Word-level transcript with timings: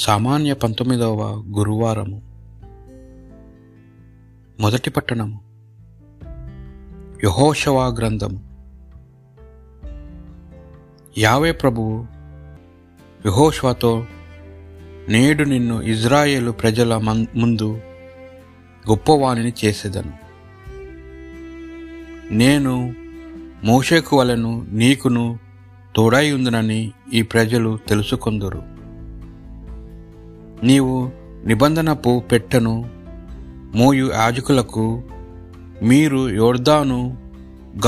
సామాన్య 0.00 0.54
పంతొమ్మిదవ 0.54 1.44
గురువారము. 1.56 2.22
మొదటి 4.60 4.90
పట్టణము. 4.90 5.40
యహోషవా 7.24 7.86
గ్రంథము. 7.86 8.40
యావే 11.18 11.52
ప్రభువు 11.52 12.06
యహోషవాతో 13.26 14.06
నేడు 15.08 15.44
నిన్ను 15.44 15.82
ఇజ్రాయేలు 15.82 16.50
ప్రజల 16.50 16.96
మం- 16.96 17.26
ముందు 17.34 17.80
గొప్పవాణిని 18.90 19.52
చేసేదను. 19.64 20.12
నేను 22.34 22.94
మోషేకు 23.64 24.18
వలను 24.18 24.66
నీకును 24.70 25.38
తోడై 25.96 26.32
ఉందనని 26.32 26.92
ఈ 27.12 27.22
ప్రజలు 27.22 27.78
తెలుసుకొందురు. 27.88 28.79
నీవు 30.62 31.12
నిబంధనపు 31.46 32.22
పెట్టెను 32.32 32.90
మోయు 33.74 34.10
యాజకులకు 34.14 35.02
మీరు 35.82 36.28
యోర్దాను 36.28 37.16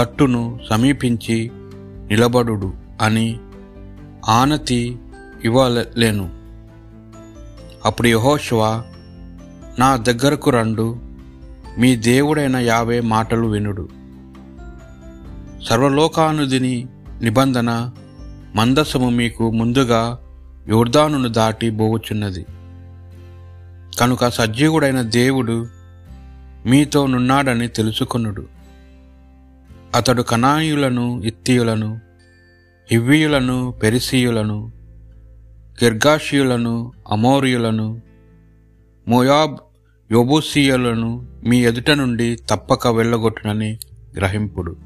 గట్టును 0.01 0.61
సమీపించి 0.71 1.51
నిలబడుడు 2.09 2.73
అని 3.01 3.41
ఆనతి 4.29 4.99
ఇవ్వలేను. 5.45 6.31
అప్పుడు 7.85 8.09
యహోశివ 8.09 8.83
నా 9.79 9.97
దగ్గరకు 9.97 10.51
రండు 10.51 10.97
మీ 11.79 11.97
దేవుడైన 11.97 12.57
యావే 12.57 13.01
మాటలు 13.01 13.47
వినుడు. 13.47 13.89
సర్వలోకానుదిని 15.65 16.87
నిబంధన 17.23 17.91
మందసము 18.57 19.11
మీకు 19.11 19.51
ముందుగా 19.51 20.19
యోర్దానును 20.69 21.29
దాటి 21.29 21.71
పోవచ్చున్నది. 21.71 22.47
కనుక 24.03 24.29
సజీవుడైన 24.29 25.03
దేవుడు 25.03 25.67
మీతో 26.67 27.07
నున్నాడని 27.07 27.69
తెలుసుకొనుడు. 27.69 28.47
అతడు 29.95 30.23
కనాయులను 30.23 31.23
ఇత్తియులను 31.25 32.01
హివ్వీయులను 32.91 33.75
పెరిసీయులను 33.83 34.73
గిర్గాషియులను 35.85 36.93
అమోరియులను 37.11 38.03
మోయాబ్ 39.09 39.57
యోబూసీయులను 40.13 41.27
మీ 41.45 41.65
ఎదుట 41.65 41.91
నుండి 41.91 42.37
తప్పక 42.51 42.87
వెళ్ళగొట్టునని 42.87 43.79
గ్రహింపుడు. 44.17 44.77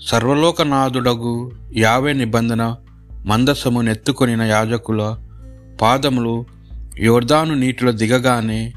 సర్వలోకనాథుడగు 0.00 1.50
యావే 1.76 2.12
నిబంధన 2.12 2.76
మందసము 3.26 3.80
నెత్తుకొనిన 3.80 4.42
యాజకుల 4.42 5.18
పాదములు 5.80 6.59
యోర్దాను 7.00 7.54
నీటిలో 7.54 7.92
దిగగానే 7.92 8.72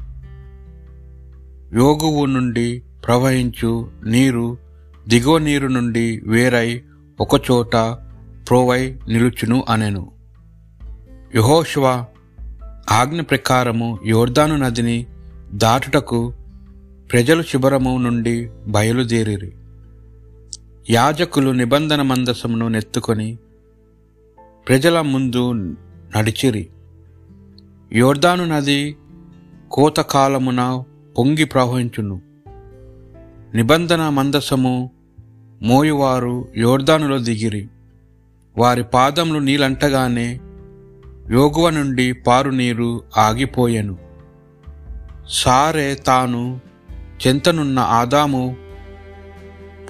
యోగువు 1.74 2.24
నుండి 2.24 2.82
ప్రవహించు 3.06 3.90
నీరు 4.04 4.58
దిగువ 5.08 5.38
నీరు 5.38 5.66
నుండి 5.66 6.22
వేరై 6.26 6.82
ఒకచోట 7.20 7.76
ప్రోవై 8.48 8.98
నిలుచును 9.08 9.64
అనెను. 9.68 10.12
యహోశివ 11.34 12.04
ఆజ్ఞ 12.90 13.20
ప్రకారము 13.20 13.98
యోర్దాను 14.06 14.56
నదిని 14.56 15.06
దాటుటకు 15.54 16.32
ప్రజలు 17.12 17.42
శిబరము 17.42 17.98
నుండి 17.98 18.50
బయలుదేరిరి. 18.66 19.52
యాజకులు 20.90 21.50
నిబంధన 21.50 22.02
మందసమును 22.02 22.68
నెత్తుకొని 22.68 23.38
ప్రజల 24.68 25.00
ముందు 25.00 25.52
నడిచిరి. 26.16 26.68
యోర్దాను 27.94 28.44
నది 28.44 28.96
కోతకాలమున 29.72 30.84
పొంగి 31.18 31.44
ప్రవహించును. 31.44 32.22
నిబంధన 33.54 34.08
మందసము 34.08 34.90
మోయువారు 35.62 36.48
యోర్దానులో 36.56 37.18
దిగిరి. 37.18 37.68
వారి 38.58 38.84
పాదములు 38.84 39.38
నీలంటగానే 39.38 40.40
యోగువ 41.30 41.70
నుండి 41.70 42.12
పారు 42.12 42.50
నీరు 42.50 43.02
ఆగిపోయెను. 43.16 43.98
సారే 45.28 45.94
తాను 45.94 46.60
చెంతనున్న 47.26 47.78
ఆదాము 47.78 48.56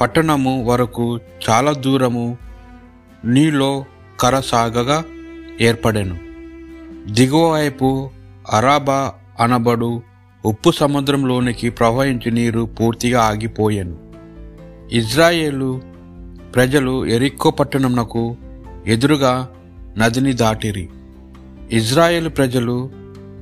పట్టణము 0.01 0.65
వరకు 0.65 1.21
చాలా 1.51 1.73
దూరము 1.73 2.39
నీలో 3.25 3.85
కరసాగగా 4.21 5.05
ఏర్పడెను. 5.61 6.24
దిగువ 7.11 7.53
వైపు 7.53 8.11
అరాబా 8.53 9.13
అనబడు 9.41 10.03
ఉప్పు 10.45 10.71
సముద్రంలోనికి 10.71 11.71
ప్రవహించి 11.71 12.31
నీరు 12.31 12.69
పూర్తిగా 12.81 13.23
ఆగిపోయాను. 13.23 13.97
ఇజ్రాయేలు 14.93 15.81
ప్రజలు 16.55 17.07
ఎరిక్కో 17.07 17.51
పట్టణమునకు 17.51 18.37
ఎదురుగా 18.87 19.49
నదిని 19.99 20.33
దాటిరి. 20.33 20.89
ఇజ్రాయేల్ 21.73 22.29
ప్రజలు 22.29 22.91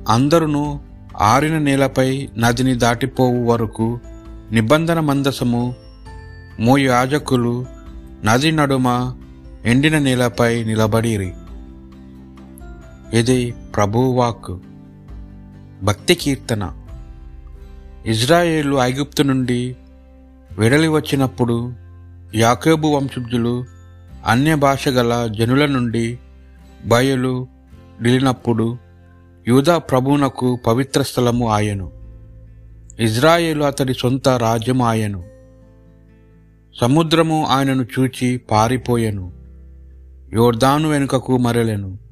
అందరును 0.09 0.79
ఆరిన 1.21 1.57
నేలపై 1.57 2.29
నదిని 2.37 2.75
దాటిపోవు 2.75 3.45
వరకు 3.45 3.99
నిబంధన 4.51 4.99
మందసము 4.99 5.75
మో 6.59 6.77
యాజకులు 6.77 7.65
నది 8.25 8.51
నడుమ 8.51 9.13
ఎండిన 9.65 9.97
నేలపై 9.97 10.63
నిలబడిరి. 10.63 11.33
ఇది 13.13 13.53
ప్రభువాక్ 13.75 14.59
భక్తి 15.83 16.15
కీర్తన. 16.15 16.71
ఇజ్రాయేలు 18.05 18.75
ఐగుప్తు 18.75 19.23
నుండి 19.23 19.75
విడలి 20.59 20.87
వచ్చినప్పుడు 20.87 21.73
యాకోబు 22.35 22.87
వంశజులు 22.87 23.65
అన్య 24.25 24.55
భాష 24.55 24.87
గల 24.87 25.29
జనుల 25.39 25.65
నుండి 25.65 26.19
బయలు 26.85 27.47
నిలినప్పుడు 28.01 28.77
యూదా 29.47 29.77
ప్రభువునకు 29.77 30.59
పవిత్ర 30.67 31.01
స్థలము 31.01 31.51
ఆయను. 31.51 31.91
ఇజ్రాయేలు 32.99 33.63
అతడి 33.63 33.93
సొంత 33.93 34.29
రాజ్యము 34.29 34.85
ఆయను. 34.85 35.23
సముద్రము 36.81 37.45
ఆయనను 37.45 37.85
చూచి 37.99 38.37
పారిపోయెను. 38.37 39.33
యోర్దాను 40.33 40.89
వెనుకకు 40.89 41.37
మరలెను. 41.37 42.02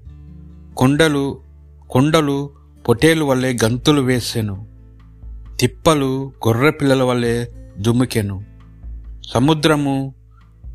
కొండలు 0.81 1.39
కొండలు 1.89 2.49
పొటేలు 2.87 3.25
వల్లే 3.25 3.57
గంతులు 3.63 4.01
వేసెను. 4.01 4.67
తిప్పలు 5.59 6.33
గొర్రె 6.47 6.71
పిల్లల 6.71 7.03
వల్లే 7.03 7.55
దుమికెను. 7.77 8.45
సముద్రము 9.33 10.15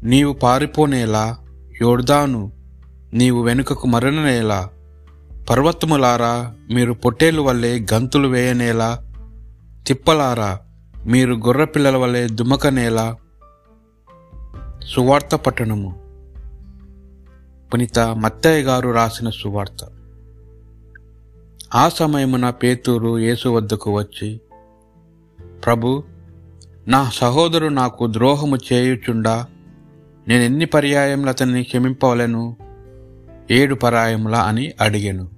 నీవు 0.03 0.33
పారిపోనేలా 0.33 1.37
యోర్దాను 1.83 2.53
నీవు 3.15 3.43
వెనుకకు 3.43 3.87
మరణనేలా 3.87 4.69
పర్వతములారా 5.51 6.55
మీరు 6.71 6.93
పొట్టేలు 6.93 7.43
వల్లే 7.43 7.87
గంతులు 7.95 8.29
వేయనేలా. 8.29 9.13
తిప్పలారా 9.87 10.61
మీరు 11.07 11.35
గొర్రె 11.35 11.65
పిల్లల 11.65 11.97
వలె 11.97 12.29
దుమకనేలా. 12.29 13.17
సువార్త 14.95 15.35
పట్టణము. 15.35 15.97
పునీత 17.75 17.99
మత్తయ్య 17.99 18.63
గారు 18.63 18.91
రాసిన 18.91 19.31
సువార్త. 19.31 19.96
ఆ 21.75 21.89
సమయమున 21.89 22.51
పేతూరు 22.51 23.19
యేసు 23.19 23.49
వద్దకు 23.49 23.93
వచ్చి 23.97 24.41
ప్రభు 25.65 26.05
నా 26.89 27.11
సహోదరు 27.15 27.69
నాకు 27.69 28.13
ద్రోహము 28.13 28.59
చేయుచుండా 28.73 29.47
నేను 30.29 30.43
ఎన్ని 30.43 30.65
పర్యాయములు 30.65 31.29
అతన్ని 31.29 31.63
క్షమింపవలను? 31.63 32.57
ఏడు 33.51 33.75
పరాయముల? 33.75 34.35
అని 34.35 34.73
అడిగాను. 34.81 35.29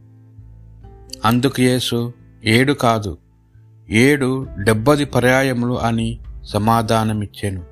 అందుకు 1.24 1.62
యేసు 1.62 2.12
ఏడు 2.44 2.72
కాదు 2.72 3.18
ఏడు 3.90 4.46
డెబ్బది 4.62 5.04
పర్యాయములు 5.04 5.80
అని 5.80 6.18
సమాధానమిచ్చాను. 6.44 7.64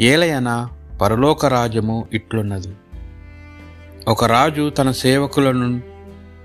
ఏలయన 0.00 0.68
పరలోక 1.00 1.46
రాజ్యము 1.46 2.08
ఇట్లున్నది. 2.12 2.76
ఒక 4.08 4.24
రాజు 4.24 4.70
తన 4.70 4.90
సేవకులను 4.90 5.95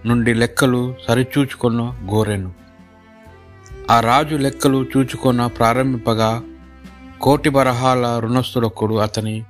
నుండి 0.06 0.34
లెక్కలు 0.34 0.96
సరిచూచుకొన 1.08 1.82
గోరెను. 1.82 2.54
ఆ 3.92 4.00
రాజు 4.00 4.36
లెక్కలు 4.36 4.86
చూచుకొన 4.98 5.46
ప్రారంభింపగా 5.46 6.44
కోటి 7.22 7.50
బరహాల 7.50 8.20
రుణస్థుడొక్కడు 8.20 8.96
అతని 8.96 9.44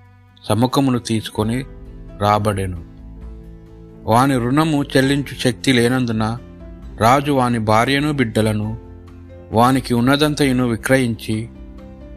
సముఖమును 0.44 1.00
తీసుకొని 1.00 1.66
రాబడెను. 2.20 2.84
వాని 4.04 4.38
రుణము 4.38 4.84
చెల్లించు 4.84 5.40
శక్తి 5.40 5.74
లేనందున 5.74 6.38
రాజు 6.98 7.32
వాని 7.32 7.60
భార్యను 7.60 8.14
బిడ్డలను 8.14 8.80
వానికి 9.52 9.94
ఉన్నదంతయును 9.94 10.68
విక్రయించి 10.68 11.50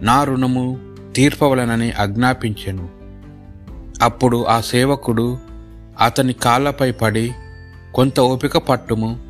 నా 0.02 0.24
రుణము 0.24 0.80
తీర్పవలనని 1.16 1.92
ఆజ్ఞాపించెను. 1.92 2.88
అప్పుడు 4.02 4.44
ఆ 4.44 4.60
సేవకుడు 4.60 5.38
అతని 6.00 6.32
కాళ్ళపై 6.32 6.92
పడి 6.92 7.32
కొంత 7.94 8.20
ఓపిక 8.20 8.56
పట్టుము 8.56 9.20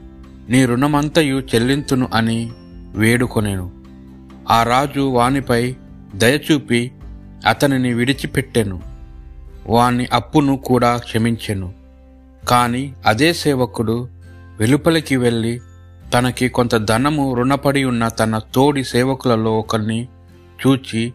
నీ 0.48 0.64
రుణమంతయు 0.64 1.36
చెల్లింతును 1.38 2.08
అని 2.14 2.52
వేడుకొనెను. 2.94 3.70
ఆ 4.50 4.62
రాజు 4.62 5.00
వానిపై 5.00 5.76
దయచూపి 6.14 6.92
అతనిని 7.48 7.94
విడిచిపెట్టెను. 7.94 8.82
వాని 9.66 10.06
అప్పును 10.12 10.56
కూడా 10.56 10.96
క్షమించెను. 10.96 11.74
కాని 12.48 12.92
అదే 13.06 13.32
సేవకుడు 13.32 14.08
వెలుపలికి 14.58 15.16
వెళ్ళి 15.16 15.60
తనకి 16.14 16.48
కొంత 16.48 16.76
ధనము 16.76 17.34
రుణపడి 17.34 17.84
ఉన్న 17.84 18.08
తన 18.08 18.40
తోడి 18.54 18.84
సేవకులలో 18.84 19.58
ఒకరిని 19.58 20.08
చూచి 20.66 21.12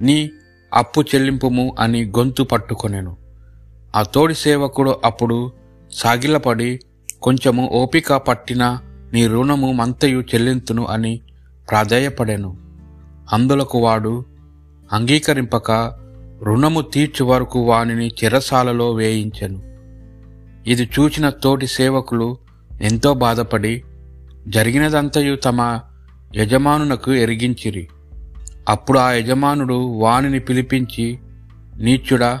నీ 0.00 0.30
అప్పు 0.74 1.00
చెల్లింపుము 1.00 1.76
అని 1.78 2.04
గొంతు 2.04 2.42
పట్టుకొనెను. 2.42 3.16
ఆ 3.96 4.02
తోడి 4.02 4.34
సేవకుడు 4.34 5.00
అప్పుడు 5.04 5.65
సాగిలపడి 5.92 6.80
కొంచెము 7.22 7.70
ఓపిక 7.72 8.12
పట్టిన 8.12 8.78
నీ 9.12 9.26
రుణము 9.26 9.72
మంతయు 9.72 10.20
చెల్లింతును 10.20 10.86
అని 10.86 11.20
ప్రాధేయపడెను. 11.70 12.56
అందులకు 13.32 13.78
వాడు 13.78 14.24
అంగీకరింపక 14.92 15.70
రుణము 16.42 16.80
తీర్చు 16.80 17.24
వరకు 17.24 17.60
వానిని 17.60 18.08
చెరసాలలో 18.08 18.92
వేయించెను. 18.92 19.62
ఇది 20.70 20.82
చూచిన 20.82 21.30
తోటి 21.30 21.66
సేవకులు 21.66 22.38
ఎంతో 22.80 23.14
బాధపడి 23.14 23.82
జరిగినదంతయు 24.48 25.36
తమ 25.36 25.80
యజమానునకు 26.36 27.12
ఎరిగించిరి. 27.12 27.88
అప్పుడు 28.68 28.98
ఆ 28.98 29.12
యజమానుడు 29.12 29.74
వానిని 29.74 30.38
పిలిపించి 30.38 31.18
నీచుడా 31.76 32.40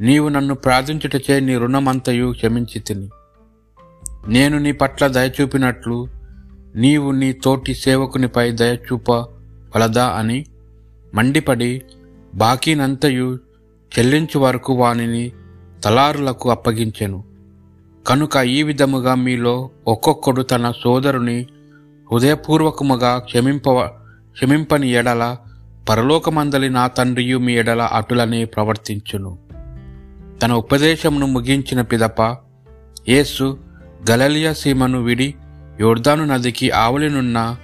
నీవు 0.00 0.28
నన్ను 0.28 0.54
ప్రార్థించుటచే 0.54 1.40
నీ 1.40 1.56
రుణమంతయు 1.56 2.32
క్షమించి 2.32 2.80
తిని. 2.80 3.08
నేను 4.28 4.58
నీ 4.58 4.72
పట్ల 4.72 5.06
దయచూపినట్లు 5.06 6.08
నీవు 6.76 7.10
నీ 7.10 7.32
తోటి 7.32 7.74
సేవకునిపై 7.74 8.50
దయచూప 8.50 9.10
వలదా 9.10 10.06
అని 10.06 10.44
మండిపడి 11.14 11.82
బాకీనంతయు 12.34 13.38
చెల్లించు 13.98 14.38
వరకు 14.38 14.72
వానిని 14.72 15.32
తలారులకు 15.84 16.50
అప్పగించెను. 16.50 17.24
కనుక 18.06 18.36
ఈ 18.36 18.62
విధముగా 18.62 19.14
మీలో 19.14 19.70
ఒక్కొక్కడు 19.88 20.42
తన 20.42 20.72
సోదరుని 20.84 21.46
హృదయపూర్వకముగా 22.12 23.18
క్షమింప 23.18 23.70
క్షమింపని 23.70 24.90
ఎడల 24.90 25.36
పరలోకమందలి 25.88 26.70
నా 26.70 26.86
తండ్రియు 26.86 27.38
మీ 27.38 27.54
ఎడల 27.54 27.82
అటులనే 27.82 28.44
ప్రవర్తించును. 28.44 29.43
తన 30.42 30.52
ఉపదేశమును 30.52 31.26
ముగించిన 31.26 31.80
పిదప 31.80 32.20
యేసు 33.08 33.58
గలలియా 34.10 34.52
సీమను 34.52 35.02
విడి 35.02 35.34
యోర్దాను 35.80 36.24
నదికి 36.24 36.70
ఆవలినున్న 36.70 37.56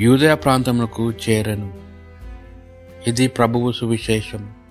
యూదయ 0.00 0.34
ప్రాంతములకు 0.34 1.10
చేరను. 1.10 1.74
ఇది 3.06 3.28
ప్రభువు 3.28 3.72
సువిశేషము. 3.72 4.61